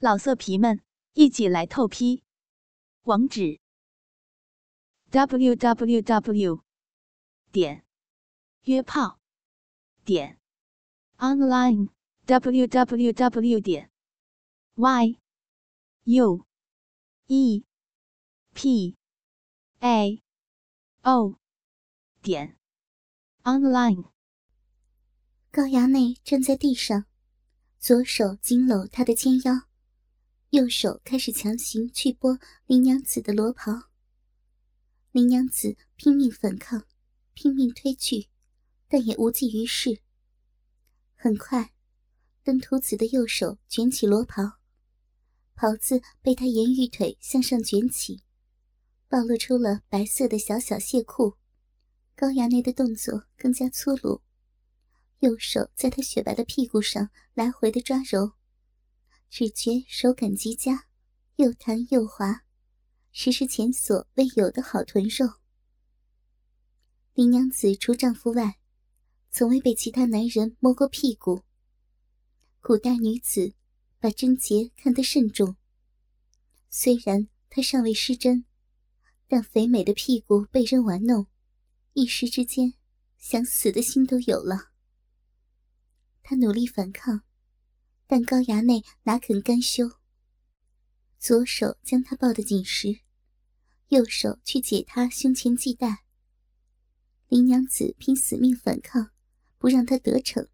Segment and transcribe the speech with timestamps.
[0.00, 0.80] 老色皮们，
[1.14, 2.22] 一起来透批！
[3.02, 3.58] 网址
[5.10, 6.62] ：w w w
[7.50, 7.84] 点
[8.62, 9.18] 约炮
[10.04, 10.38] 点
[11.16, 11.88] online
[12.26, 13.90] w w w 点
[14.76, 15.18] y
[16.04, 16.46] u
[17.26, 17.64] e
[18.54, 18.96] p
[19.80, 20.22] a
[21.02, 21.40] o
[22.22, 22.56] 点
[23.42, 24.12] online。
[25.50, 27.06] 高衙内站在地上，
[27.80, 29.67] 左手紧搂他的肩腰。
[30.50, 33.90] 右手开始强行去剥林娘子的罗袍，
[35.12, 36.86] 林娘子拼命反抗，
[37.34, 38.28] 拼命推拒，
[38.88, 40.00] 但也无济于事。
[41.14, 41.74] 很快，
[42.42, 44.54] 登徒子的右手卷起罗袍，
[45.54, 48.22] 袍子被他沿玉腿向上卷起，
[49.06, 51.34] 暴露出了白色的小小亵裤。
[52.16, 54.22] 高衙内的动作更加粗鲁，
[55.18, 58.37] 右手在他雪白的屁股上来回的抓揉。
[59.30, 60.86] 只觉手感极佳，
[61.36, 62.44] 又弹又滑，
[63.12, 65.34] 实是前所未有的好臀肉。
[67.12, 68.58] 林娘子除丈夫外，
[69.30, 71.42] 从未被其他男人摸过屁股。
[72.60, 73.54] 古代女子
[73.98, 75.56] 把贞洁看得甚重，
[76.70, 78.46] 虽然她尚未失贞，
[79.26, 81.26] 但肥美的屁股被人玩弄，
[81.92, 82.74] 一时之间
[83.18, 84.70] 想死的心都有了。
[86.22, 87.27] 她努力反抗。
[88.08, 89.88] 但高衙内哪肯甘休？
[91.18, 93.00] 左手将她抱得紧实，
[93.88, 96.04] 右手去解她胸前系带。
[97.28, 99.10] 林娘子拼死命反抗，
[99.58, 100.48] 不让他得逞。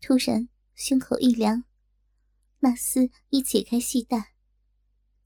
[0.00, 1.64] 突然胸口一凉，
[2.60, 4.32] 那厮一解开系带，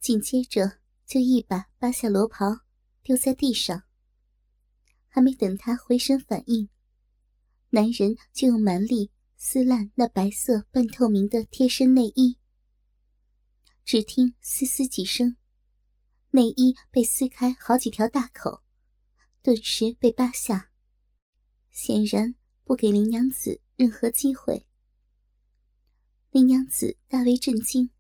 [0.01, 2.63] 紧接着就一把扒下罗袍，
[3.05, 3.85] 丢在地上。
[5.07, 6.69] 还没等他回神反应，
[7.71, 9.13] 男人就用蛮力。
[9.47, 12.39] 撕烂那白色半透明的贴身内衣，
[13.85, 15.37] 只听嘶嘶几声，
[16.31, 18.63] 内衣被撕开好几条大口，
[19.43, 20.71] 顿时被扒下，
[21.71, 22.35] 显然
[22.65, 24.67] 不给林娘子任何机会。
[26.31, 27.91] 林娘子大为震惊，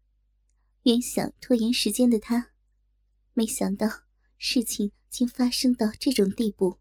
[0.85, 2.53] 原想拖延时间的她，
[3.35, 4.05] 没想到
[4.39, 6.79] 事情竟发生到这种地步，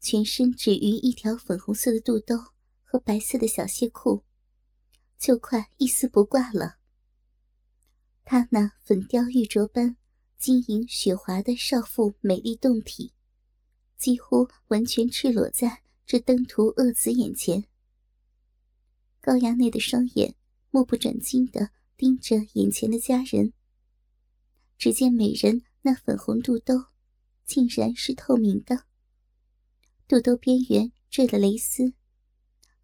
[0.00, 2.51] 全身只余一条粉红色的肚兜。
[2.92, 4.22] 和白色的小西裤，
[5.18, 6.76] 就快一丝不挂了。
[8.22, 9.96] 她那粉雕玉琢般、
[10.36, 13.14] 晶莹雪滑的少妇美丽动体，
[13.96, 17.64] 几乎完全赤裸在这登徒恶子眼前。
[19.22, 20.34] 高衙内的双眼
[20.70, 23.54] 目不转睛地盯着眼前的佳人。
[24.76, 26.88] 只见美人那粉红肚兜，
[27.46, 28.84] 竟然是透明的，
[30.06, 31.94] 肚兜边缘缀了蕾丝。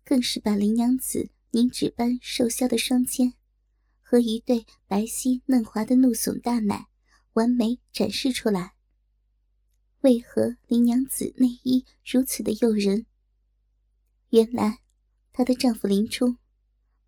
[0.09, 3.35] 更是把林娘子凝脂般瘦削的双肩，
[4.01, 6.89] 和一对白皙嫩滑的怒耸大奶，
[7.35, 8.73] 完美展示出来。
[10.01, 13.05] 为何林娘子内衣如此的诱人？
[14.31, 14.79] 原来，
[15.31, 16.39] 她的丈夫林冲，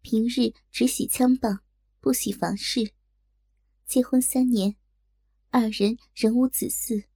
[0.02, 1.60] 平日只喜枪棒，
[2.00, 2.92] 不喜房事。
[3.86, 4.76] 结婚三年，
[5.48, 7.06] 二人仍无子嗣。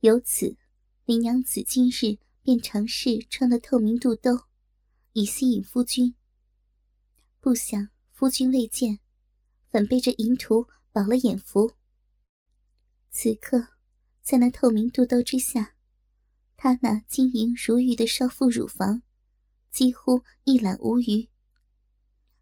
[0.00, 0.56] 由此，
[1.04, 4.40] 林娘子今日便尝试穿了透明肚兜。
[5.18, 6.14] 以吸引夫君，
[7.40, 9.00] 不想夫君未见，
[9.70, 11.72] 反被这淫徒饱了眼福。
[13.10, 13.68] 此刻，
[14.20, 15.74] 在那透明肚兜之下，
[16.54, 19.00] 她那晶莹如玉的少妇乳房，
[19.70, 21.26] 几乎一览无余。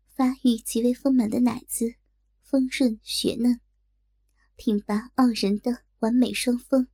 [0.08, 1.94] 发育极为丰满的奶子，
[2.42, 3.60] 丰润雪嫩，
[4.56, 6.88] 挺拔傲人的完美双峰，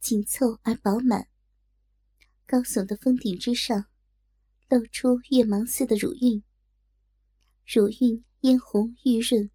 [0.00, 1.28] 紧凑而饱满。
[2.46, 3.91] 高耸的峰顶之上。
[4.72, 6.42] 露出月芒似的乳晕，
[7.66, 9.50] 乳晕嫣红玉润，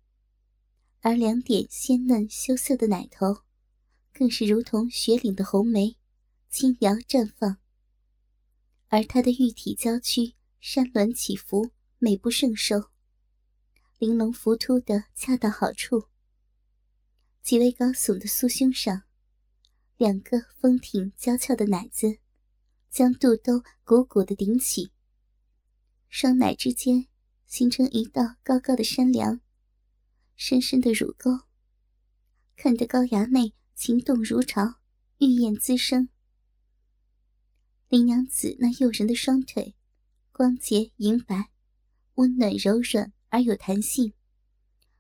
[1.01, 3.37] 而两点鲜嫩羞涩的奶头，
[4.13, 5.97] 更是如同雪岭的红梅，
[6.51, 7.57] 轻摇绽放。
[8.89, 12.91] 而她的玉体娇躯山峦起伏，美不胜收，
[13.97, 16.09] 玲珑浮凸的恰到好处。
[17.41, 19.01] 极为高耸的酥胸上，
[19.97, 22.19] 两个丰挺娇俏的奶子，
[22.91, 24.91] 将肚兜鼓鼓的顶起。
[26.09, 27.07] 双奶之间
[27.45, 29.41] 形成一道高高的山梁，
[30.35, 31.41] 深深的乳沟，
[32.55, 34.79] 看得高衙内情动如潮，
[35.19, 36.09] 欲焰滋生。
[37.89, 39.75] 林娘子那诱人的双腿，
[40.31, 41.51] 光洁莹白，
[42.15, 44.13] 温暖柔软而有弹性，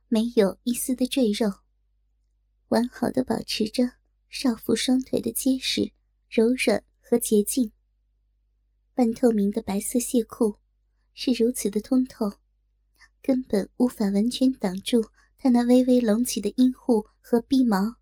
[0.07, 1.61] 没有一丝的赘肉，
[2.67, 3.93] 完好的保持着
[4.29, 5.93] 少妇双腿的结实、
[6.29, 7.71] 柔软和洁净。
[8.93, 10.57] 半透明的白色亵裤。
[11.19, 12.33] 是如此的通透，
[13.23, 17.95] 根本无法完全挡住他那微微隆起的阴户和逼毛，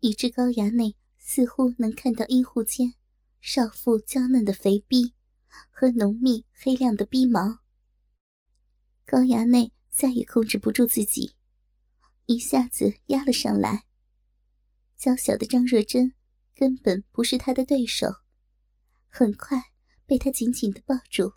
[0.00, 2.94] 以至高衙内似乎能看到阴户间
[3.40, 5.14] 少妇娇嫩的肥逼
[5.70, 7.60] 和浓密黑亮的逼毛。
[9.06, 11.36] 高衙内再也控制不住自己，
[12.26, 13.84] 一下子压了上来。
[14.96, 16.12] 娇小的张若珍
[16.56, 18.08] 根本不是他的对手，
[19.08, 19.70] 很快
[20.04, 21.34] 被他紧紧的抱住。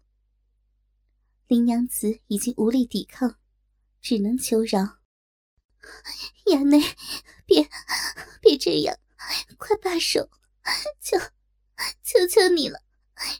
[1.47, 3.39] 林娘子已经无力抵抗，
[4.01, 4.97] 只能求饶
[6.47, 6.81] ：“衙内，
[7.45, 7.69] 别
[8.41, 8.97] 别这样，
[9.57, 10.29] 快罢手，
[10.99, 11.17] 求
[12.03, 12.83] 求求你了，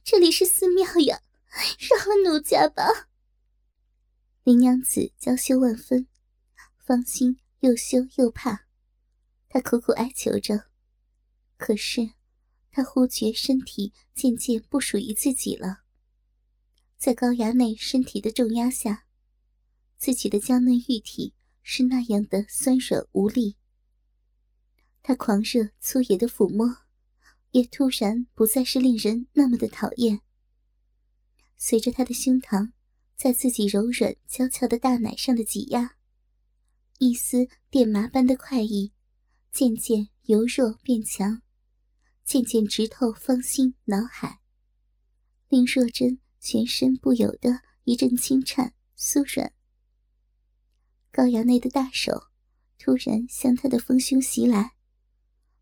[0.06, 1.22] 这里是寺庙呀，
[1.80, 3.10] 饶了奴家吧。”
[4.44, 6.08] 林娘子娇羞万分，
[6.78, 8.68] 芳心又羞又怕，
[9.50, 10.70] 她苦苦哀求着，
[11.58, 12.14] 可是
[12.72, 15.82] 她忽觉身体渐渐不属于自己了。
[16.98, 19.06] 在高衙内身体的重压下，
[19.98, 23.56] 自己的娇嫩玉体是那样的酸软无力。
[25.04, 26.80] 他狂热粗野的抚摸，
[27.52, 30.22] 也突然不再是令人那么的讨厌。
[31.56, 32.72] 随着他的胸膛
[33.16, 35.98] 在自己柔软娇俏的大奶上的挤压，
[36.98, 38.92] 一丝电麻般的快意
[39.52, 41.42] 渐渐由弱变强，
[42.26, 44.40] 渐渐直透芳心脑海，
[45.48, 46.20] 令若真。
[46.40, 49.54] 全身不由得一阵轻颤酥软。
[51.12, 52.28] 高衙内的大手
[52.78, 54.74] 突然向他的丰胸袭来，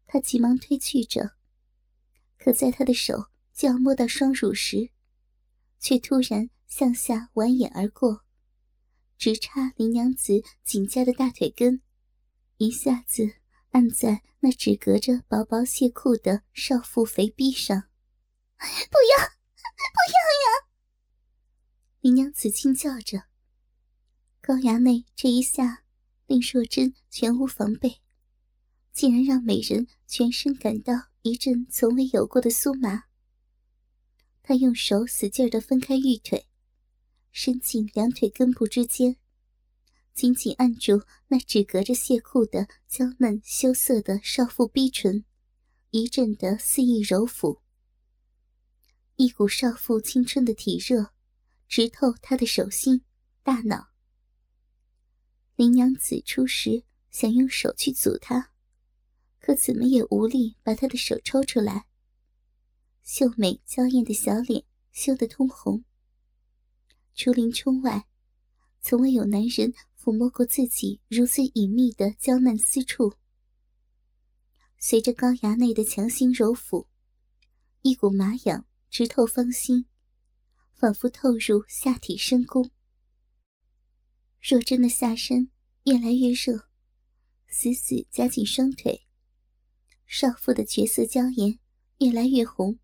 [0.06, 1.38] 他急忙推去着，
[2.38, 4.90] 可在他的手就要摸到双乳时，
[5.80, 8.26] 却突然向下蜿蜒而过，
[9.18, 11.82] 直插林娘子紧夹的大腿根，
[12.58, 13.36] 一下子
[13.70, 17.84] 按在那只隔着薄薄亵裤的少妇肥逼上。
[18.60, 19.35] 不要，
[19.76, 20.68] 不要呀！
[22.02, 23.24] 林娘子惊叫着，
[24.42, 25.84] 高衙内这一下
[26.28, 28.02] 令若真全无防备，
[28.92, 33.04] 竟然让美人全身感到一阵从未有过的酥麻。
[34.42, 36.48] 他用手使劲的分开玉腿，
[37.32, 39.18] 伸进两腿根部之间，
[40.14, 45.26] 紧紧按住那只隔着亵裤的娇嫩羞涩的少妇逼唇，
[45.90, 47.62] 一阵的肆意揉抚，
[49.16, 51.12] 一股少妇青春的体热。
[51.68, 53.04] 直透他的手心、
[53.42, 53.88] 大脑。
[55.56, 58.52] 林娘子初时想用手去阻他，
[59.40, 61.88] 可怎么也无力把他的手抽出来。
[63.02, 65.84] 秀美娇艳的小脸羞得通红。
[67.16, 68.06] 竹林冲外，
[68.80, 73.16] 从未有男人抚摸过自己如此隐秘的娇嫩私处。
[74.78, 76.86] 随着高衙内的强行揉抚，
[77.82, 79.88] 一股麻痒直透芳心。
[80.72, 82.72] 仿佛透入下体深宫。
[84.42, 85.52] 若真的下身
[85.84, 86.70] 越来越热，
[87.50, 89.06] 死死夹紧双腿。
[90.06, 91.60] 少妇的绝色娇颜
[91.98, 92.80] 越来越红，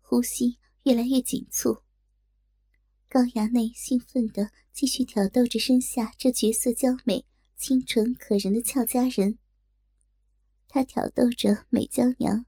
[0.00, 1.82] 呼吸越来越紧促。
[3.08, 7.26] 高衙内兴奋地继续挑逗着身下这绝色娇美、
[7.56, 9.40] 清纯可人的俏佳人。
[10.68, 12.46] 他挑逗着美娇娘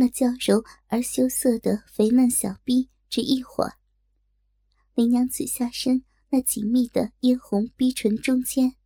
[0.00, 3.74] 那娇柔而羞涩的肥嫩小臂，只一会儿。
[4.94, 8.76] 林娘子下身那紧密的嫣红逼唇中间，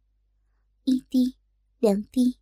[0.83, 1.37] 一滴、
[1.79, 2.39] 两滴，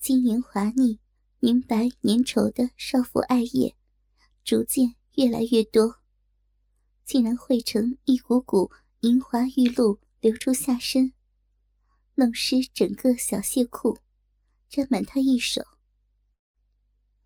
[0.00, 0.98] 晶莹滑腻、
[1.38, 3.76] 凝白粘稠的少妇爱液，
[4.42, 6.00] 逐渐越来越多，
[7.04, 11.12] 竟然汇成一股股银华玉露流出下身，
[12.16, 14.00] 弄湿整个小亵裤，
[14.68, 15.64] 沾满她一手。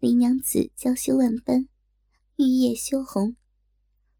[0.04, 1.66] 林娘子娇羞万般，
[2.36, 3.36] 玉液羞红，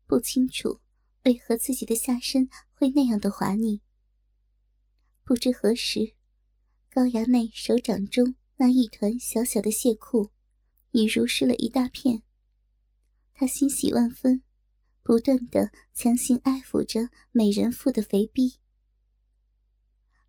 [0.07, 0.81] 不清楚。
[1.25, 3.83] 为何自己的下身会那样的滑腻？
[5.25, 6.15] 不知何时，
[6.91, 10.31] 高衙内手掌中那一团小小的血裤，
[10.93, 12.23] 已如湿了一大片。
[13.35, 14.43] 他欣喜万分，
[15.03, 18.55] 不断的强行爱抚着美人妇的肥逼。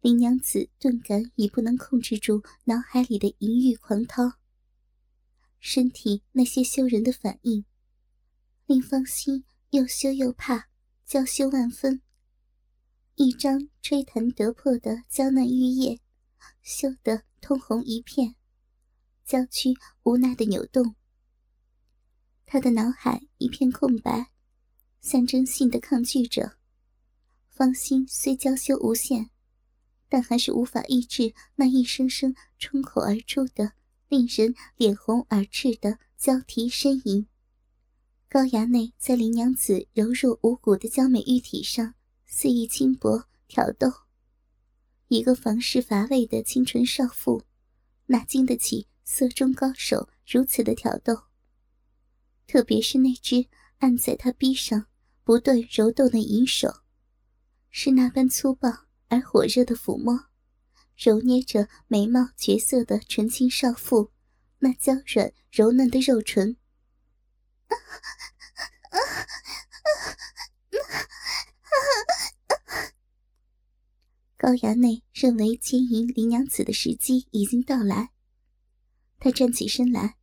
[0.02, 4.34] 林娘子顿感已不能控制住脑海里的淫欲狂涛，
[5.60, 7.66] 身体那些羞人的反应，
[8.66, 10.68] 令芳心又羞又怕。
[11.06, 12.02] 娇羞万分，
[13.14, 16.02] 一张吹弹得破的娇嫩玉叶，
[16.64, 18.36] 羞得通红一片，
[19.24, 20.96] 娇躯无奈的扭动。
[22.48, 24.32] 他的脑海一片空白，
[25.00, 26.58] 象征性的抗拒着。
[27.52, 29.30] 芳心虽娇羞无限，
[30.10, 33.74] 但还是无法抑制那一声声冲口而出的
[34.08, 37.28] 令人脸红耳赤的娇啼呻吟。
[38.30, 41.94] 高衙内在林娘子柔弱无骨的娇美玉体上
[42.26, 43.88] 肆意轻薄挑逗。
[45.08, 47.44] 一个房事乏味的清纯少妇，
[48.08, 51.24] 哪经得起色中高手如此的挑逗？
[52.48, 53.48] 特别是那只
[53.78, 54.88] 按在他臂上
[55.24, 56.82] 不断揉动的银手，
[57.70, 58.70] 是那般粗暴
[59.08, 60.28] 而火热的抚摸，
[60.96, 64.12] 揉捏着眉毛绝色的纯情少妇
[64.60, 66.58] 那娇软柔嫩的肉唇。
[74.38, 78.12] 高衙内认为奸淫林娘子的时机已经到来，
[79.18, 80.18] 他站起身来，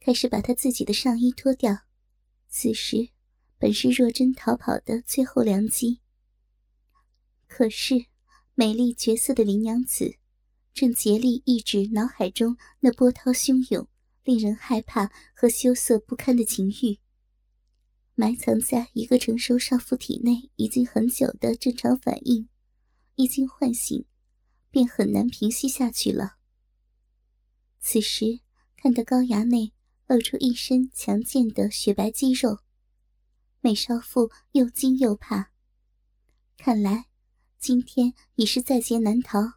[0.00, 1.80] 开始把他自己的上衣脱掉。
[2.48, 3.10] 此时
[3.58, 6.00] 本是若真逃跑的最后良机，
[7.46, 8.06] 可是
[8.60, 10.16] 美丽绝色的林娘子
[10.74, 13.86] 正竭力抑制脑海中那波涛汹涌、
[14.24, 16.98] 令人害怕和羞涩不堪的情欲。
[18.16, 22.48] 埋藏在一个成熟少妇体内已经很久的正常反应。
[23.14, 24.04] 一经唤醒，
[24.72, 26.38] 便很难平息下去了。
[27.78, 28.40] 此时
[28.76, 29.72] 看到高衙内
[30.08, 32.58] 露出一身强健的雪白肌肉，
[33.60, 35.52] 美少妇又惊又怕。
[36.56, 37.07] 看来
[37.58, 39.54] 今天已是在劫难逃。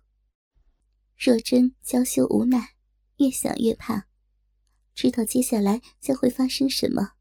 [1.18, 2.76] 若真娇羞无奈，
[3.18, 4.08] 越想越怕，
[4.94, 7.14] 知道接下来将会发生什么，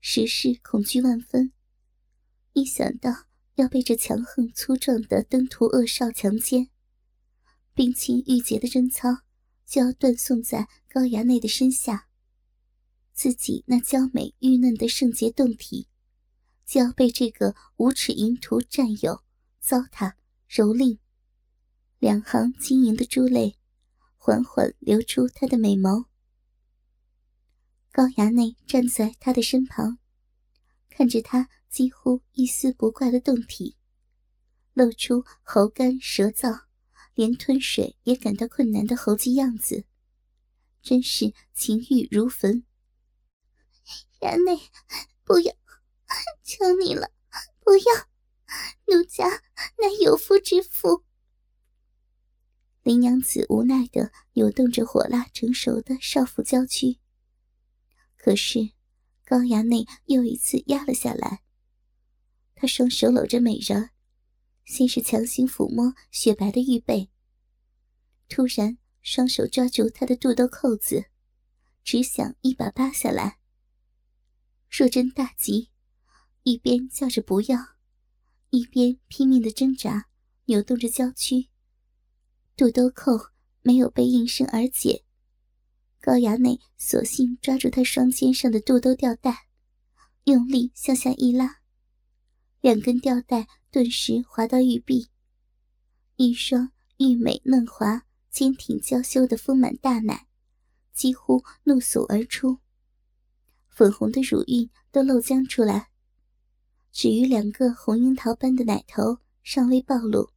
[0.00, 1.52] 时事恐惧万分。
[2.52, 3.28] 一想到。
[3.58, 6.70] 要被这强横粗壮的登徒恶少强奸，
[7.74, 9.22] 冰清玉洁的贞操
[9.66, 12.06] 就要断送在高衙内的身下，
[13.12, 15.88] 自己那娇美玉嫩的圣洁胴体
[16.64, 19.24] 就要被这个无耻淫徒占有、
[19.60, 20.12] 糟蹋、
[20.48, 20.98] 蹂躏。
[21.98, 23.58] 两行晶莹的珠泪
[24.16, 26.04] 缓缓流出他的美眸。
[27.90, 29.98] 高衙内站在他的身旁，
[30.88, 31.48] 看着他。
[31.68, 33.76] 几乎一丝不挂的胴体，
[34.72, 36.62] 露出喉干舌燥，
[37.12, 39.84] 连吞水也感到困难的猴急样子，
[40.80, 42.64] 真是情欲如焚。
[44.20, 44.58] 衙内，
[45.24, 45.52] 不要，
[46.42, 47.12] 求你了，
[47.60, 48.08] 不要！
[48.86, 51.04] 奴家乃有夫之妇。
[52.82, 56.98] 林娘子无奈的扭动着火辣成熟的少妇娇躯，
[58.16, 58.70] 可是
[59.24, 61.42] 高衙内又一次压了下来。
[62.54, 63.90] 他双手搂着美人，
[64.64, 67.10] 先是强行抚摸雪白的玉背，
[68.28, 71.10] 突然双手抓住她的肚兜扣子，
[71.84, 73.38] 只想一把扒下来。
[74.70, 75.70] 若真大急，
[76.42, 77.76] 一边叫着不要，
[78.50, 80.08] 一边拼命的挣扎，
[80.46, 81.48] 扭动着娇躯。
[82.56, 83.12] 肚兜扣
[83.62, 85.04] 没有被应声而解，
[86.00, 89.46] 高衙内索性抓住她双肩上的肚兜吊带，
[90.24, 91.58] 用力向下一拉。
[92.60, 95.08] 两根吊带顿时滑到玉臂，
[96.16, 100.26] 一双玉美嫩滑、坚挺娇羞的丰满大奶
[100.92, 102.58] 几乎怒耸而出，
[103.68, 105.90] 粉红的乳晕都漏浆出来，
[106.90, 110.30] 只余两个红樱桃般的奶头尚未暴露，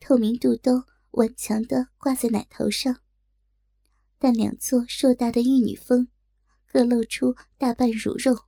[0.00, 3.00] 透明肚兜顽强地挂在奶头上，
[4.18, 6.08] 但两座硕大的玉女峰
[6.66, 8.44] 各露出大半乳肉。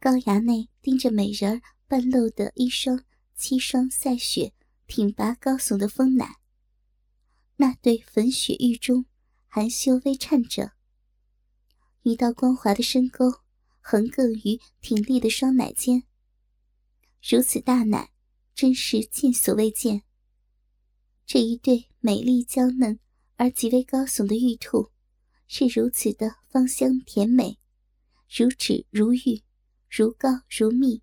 [0.00, 4.52] 高衙内盯着美人儿半露的一双七双赛雪、
[4.86, 6.38] 挺拔高耸的丰奶，
[7.56, 9.06] 那对粉雪玉中
[9.46, 10.72] 含羞微颤着，
[12.02, 13.43] 一道光滑的深沟
[13.86, 16.04] 横亘于挺立的双奶间。
[17.22, 18.10] 如此大奶，
[18.54, 20.04] 真是见所未见。
[21.26, 22.98] 这一对美丽娇嫩
[23.36, 24.90] 而极为高耸的玉兔，
[25.46, 27.58] 是如此的芳香甜美，
[28.34, 29.42] 如脂如玉。
[29.90, 31.02] 如膏如蜜，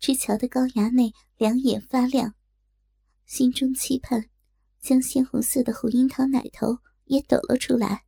[0.00, 2.34] 枝桥的高衙内两眼发亮，
[3.26, 4.28] 心中期盼，
[4.80, 8.05] 将鲜红色的红樱桃奶头也抖了出来。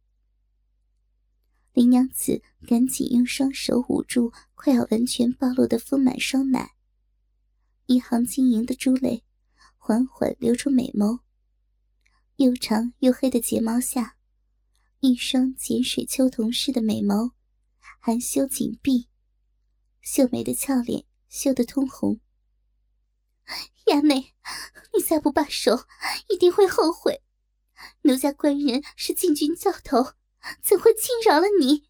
[1.73, 6.75] 林娘子赶紧用双手捂住快要完全暴露的丰满双奶，
[7.87, 9.25] 一行晶莹的珠泪
[9.77, 11.21] 缓缓流出美眸，
[12.37, 14.17] 又长又黑的睫毛下，
[15.01, 17.33] 一双碱水秋瞳似的美眸
[18.01, 19.09] 含羞紧闭。
[20.01, 22.21] 秀美的俏脸羞得通红。
[23.87, 24.35] 亚内，
[24.97, 25.87] 你再不罢手，
[26.29, 27.23] 一定会后悔。
[28.03, 30.15] 奴家官人是禁军教头，
[30.63, 31.89] 怎会轻饶了你？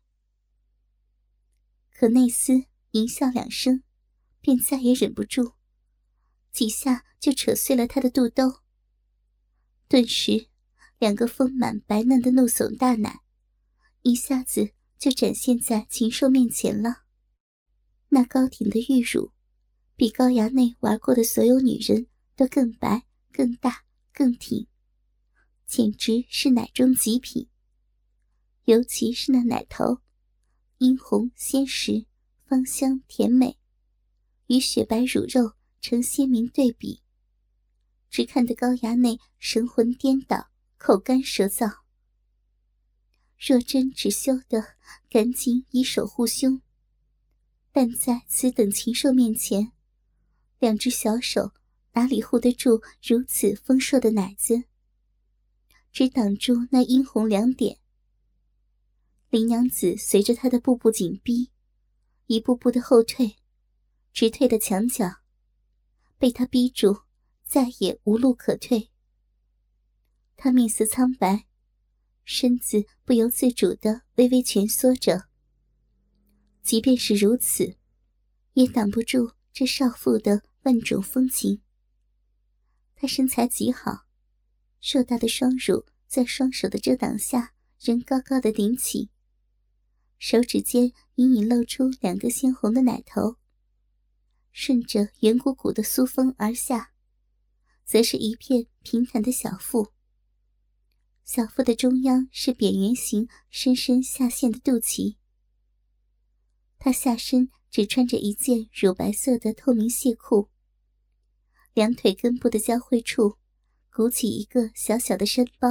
[1.93, 3.83] 可内斯淫笑两声，
[4.41, 5.55] 便再也忍不住，
[6.53, 8.61] 几下就扯碎了他的肚兜。
[9.89, 10.49] 顿时，
[10.99, 13.21] 两个丰满白嫩的怒耸大奶，
[14.03, 17.05] 一下子就展现在禽兽面前了。
[18.11, 19.33] 那高挺的玉乳，
[19.97, 24.67] 比高衙内玩过的所有女人都更白、更大、更挺，
[25.67, 27.49] 简直是奶中极品。
[28.69, 30.03] 尤其是那奶头，
[30.77, 32.05] 殷红鲜实，
[32.45, 33.57] 芳香甜美，
[34.49, 37.01] 与雪白乳肉成鲜明对比，
[38.11, 41.79] 只看得高衙内神魂颠倒，口干舌燥。
[43.39, 44.63] 若真只羞得
[45.09, 46.61] 赶紧以手护胸，
[47.73, 49.73] 但在此等禽兽面前，
[50.59, 51.53] 两只小手
[51.93, 54.65] 哪里护得住如此丰硕的奶子？
[55.91, 57.79] 只挡住那殷红两点。
[59.31, 61.51] 林娘子随着他的步步紧逼，
[62.27, 63.37] 一步步的后退，
[64.13, 65.17] 直退到墙角，
[66.17, 67.03] 被他逼住，
[67.45, 68.91] 再也无路可退。
[70.37, 71.45] 他面色苍白。
[72.31, 75.29] 身子不由自主的微微蜷缩着，
[76.63, 77.79] 即便是如此，
[78.53, 81.63] 也挡不住这少妇的万种风情。
[82.95, 84.05] 她身材极好，
[84.79, 89.09] 硕大的双乳在双手的遮挡下仍高高的顶起，
[90.19, 93.37] 手指间隐隐露出两个鲜红的奶头，
[94.51, 96.93] 顺着圆鼓鼓的酥峰而下，
[97.85, 99.93] 则是一片平坦的小腹。
[101.25, 105.17] 小腹的中央是扁圆形、深深下陷的肚脐。
[106.79, 110.49] 她下身只穿着一件乳白色的透明细裤，
[111.75, 113.37] 两腿根部的交汇处
[113.93, 115.69] 鼓起一个小小的山包。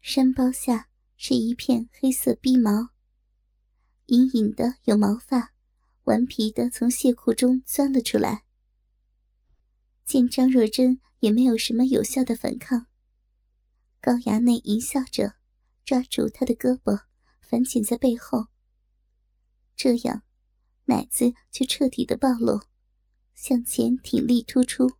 [0.00, 0.88] 山包下
[1.20, 2.90] 是一片黑色逼毛，
[4.06, 5.52] 隐隐的有毛发
[6.04, 8.44] 顽皮的从亵裤中钻了出来。
[10.04, 12.86] 见张若珍也没有什么有效的反抗。
[14.00, 15.34] 高衙内淫笑着，
[15.84, 17.02] 抓住她的胳膊，
[17.40, 18.46] 反剪在背后。
[19.74, 20.22] 这样，
[20.84, 22.60] 奶子就彻底的暴露，
[23.34, 24.92] 向前挺立突出，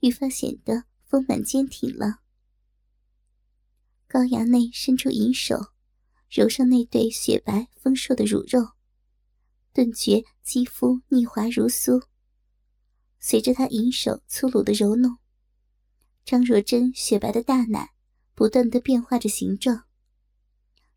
[0.00, 2.22] 愈发显得丰满坚挺了。
[4.08, 5.72] 高衙内伸出银手，
[6.28, 8.72] 揉上那对雪白丰硕的乳肉，
[9.72, 12.02] 顿觉肌肤腻滑如酥。
[13.20, 15.18] 随着他银手粗鲁的揉弄，
[16.24, 17.90] 张若珍雪白的大奶。
[18.34, 19.82] 不断的变化着形状。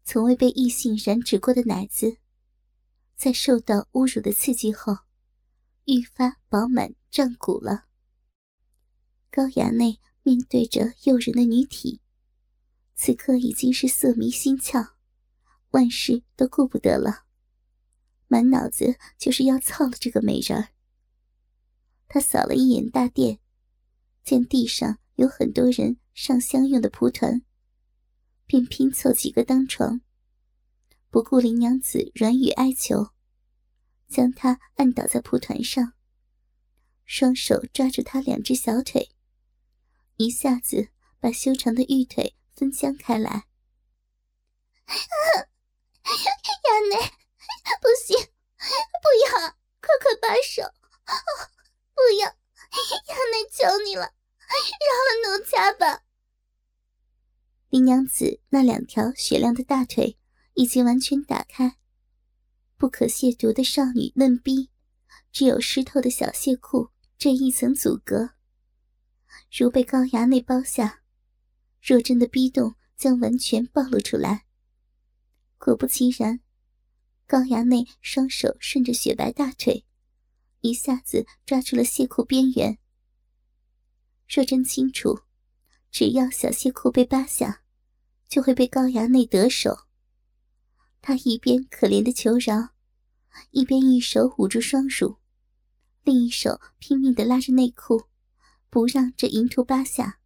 [0.04, 2.18] 从未被异性染指过的奶子，
[3.16, 4.96] 在受到侮辱的刺激后，
[5.86, 7.86] 愈发饱满胀鼓了。
[9.32, 12.01] 高衙内面对着诱人的女体，
[13.04, 14.92] 此刻已经是色迷心窍，
[15.72, 17.26] 万事都顾不得了，
[18.28, 20.68] 满脑子就是要操了这个美人儿。
[22.08, 23.40] 他扫了一眼大殿，
[24.24, 25.98] 见地上有很多人。
[26.14, 27.42] 上香用的蒲团，
[28.46, 30.02] 便拼凑几个当床，
[31.10, 33.12] 不顾林娘子软语哀求，
[34.08, 35.94] 将她按倒在蒲团上，
[37.06, 39.10] 双手抓住她两只小腿，
[40.18, 43.48] 一下子把修长的玉腿分将开来。
[44.88, 46.96] 衙内，
[47.82, 49.32] 不行，不要，
[49.82, 50.64] 快快罢手！
[51.94, 54.14] 不要，衙内求你了。
[54.52, 56.04] 饶了奴家吧！
[57.70, 60.20] 林娘子那两条雪亮的大腿
[60.56, 61.78] 已经完全打开，
[62.78, 64.70] 不可亵渎的少女嫩逼，
[65.32, 68.32] 只有湿透的小亵裤这一层阻隔。
[69.58, 71.01] 如被高衙内包下，
[71.82, 74.46] 若真的逼动将完全暴露出来。
[75.58, 76.40] 果不其然，
[77.28, 79.86] 高衙内双手顺着雪白大腿，
[80.62, 82.78] 一下子抓住了亵裤边缘。
[84.28, 85.22] 若真清楚，
[85.92, 87.64] 只要小亵裤被扒下，
[88.30, 89.88] 就会被高衙内得手。
[91.02, 92.70] 他一边可怜的求饶，
[93.50, 95.18] 一边一手捂住双乳，
[96.04, 98.04] 另一手拼命的拉着内裤，
[98.70, 100.21] 不让这淫徒扒下。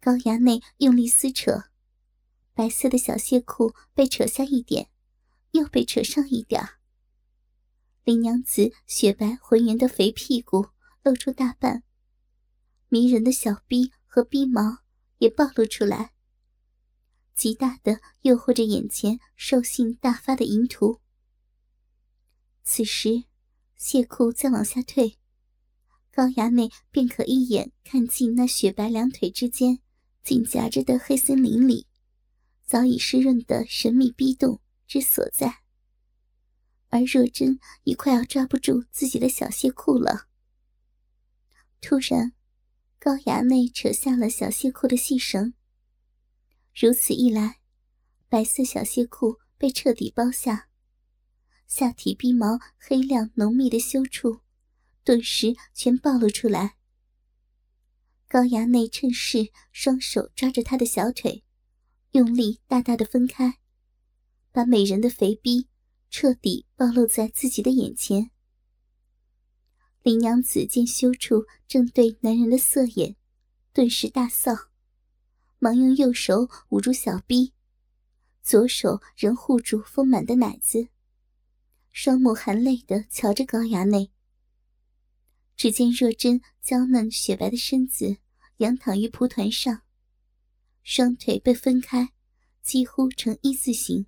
[0.00, 1.64] 高衙内用力撕扯，
[2.54, 4.90] 白色的小亵裤被扯下一点，
[5.50, 6.62] 又被扯上一点。
[8.04, 10.68] 林娘子雪白浑圆的肥屁股
[11.02, 11.82] 露出大半。
[12.88, 14.78] 迷人的小逼和逼毛
[15.18, 16.12] 也暴露出来，
[17.34, 21.00] 极大的诱惑着眼前兽性大发的淫徒。
[22.64, 23.24] 此时，
[23.76, 25.18] 谢裤再往下退，
[26.10, 29.80] 高衙内便可一眼看尽那雪白两腿之间
[30.22, 31.86] 紧夹着的黑森林里，
[32.64, 35.62] 早已湿润的神秘逼洞之所在。
[36.88, 40.28] 而若真已快要抓不住自己的小蟹裤了，
[41.80, 42.32] 突然。
[43.00, 45.54] 高衙内扯下了小蟹裤的细绳，
[46.74, 47.60] 如此一来，
[48.28, 50.68] 白色小蟹裤被彻底包下，
[51.68, 54.40] 下体逼毛黑亮浓密的羞处，
[55.04, 56.77] 顿时全暴露出来。
[58.28, 61.42] 高衙内趁势双手抓着她的小腿，
[62.10, 63.58] 用力大大的分开，
[64.52, 65.66] 把美人的肥逼
[66.10, 68.30] 彻底暴露在自己的眼前。
[70.02, 73.16] 林娘子见羞处正对男人的色眼，
[73.72, 74.66] 顿时大臊，
[75.58, 77.54] 忙用右手捂住小臂，
[78.42, 80.88] 左手仍护住丰满的奶子，
[81.90, 84.10] 双目含泪的瞧着高衙内。
[85.58, 88.18] 只见若真娇嫩雪白的身子
[88.58, 89.82] 仰躺于蒲团上，
[90.84, 92.12] 双腿被分开，
[92.62, 94.06] 几乎成一字形。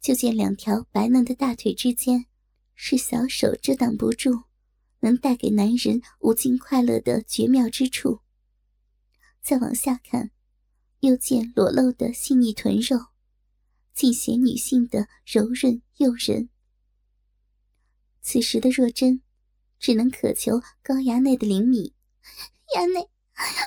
[0.00, 2.24] 就见两条白嫩的大腿之间，
[2.74, 4.44] 是小手遮挡不住。
[5.00, 8.20] 能带给男人无尽快乐的绝妙之处。
[9.42, 10.30] 再往下看，
[11.00, 13.08] 又见裸露的细腻臀肉，
[13.92, 16.48] 尽显女性的柔润诱人。
[18.20, 19.22] 此时的若真，
[19.82, 21.92] 只能渴求高衙内的灵敏。
[22.76, 23.10] 衙内，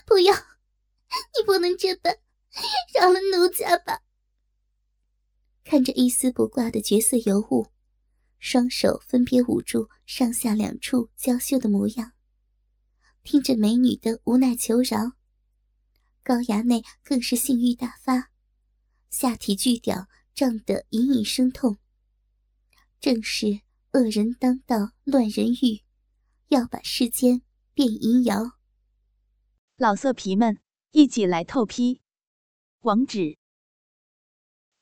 [0.05, 2.17] 不要，你不能这般，
[2.97, 3.99] 饶了奴家吧。
[5.65, 7.67] 看着一丝不挂的绝色尤物。
[8.39, 12.13] 双手分别捂住上下两处娇羞的模样，
[13.23, 15.13] 听着美女的无奈求饶，
[16.23, 18.29] 高衙内更是性欲大发，
[19.09, 21.77] 下体巨屌胀得隐隐生痛。
[23.01, 23.61] 正是
[23.93, 25.81] 恶人当道乱人欲，
[26.47, 27.41] 要把世间
[27.73, 28.57] 变淫谣。
[29.77, 30.59] 老色皮们，
[30.91, 32.01] 一起来透批！
[32.81, 33.37] 网址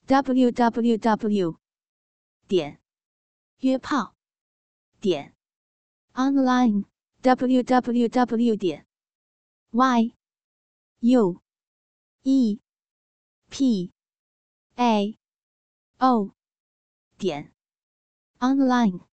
[0.06, 1.60] ：w w w.
[2.48, 2.84] 点。
[3.64, 4.14] 约炮
[5.00, 5.34] 点
[6.14, 6.84] online
[7.22, 8.86] w w w 点
[9.72, 10.14] y
[11.00, 11.42] u
[12.24, 12.60] e
[13.50, 13.94] p
[14.76, 15.18] a
[15.98, 16.36] o
[17.18, 17.54] 点
[18.40, 19.13] online。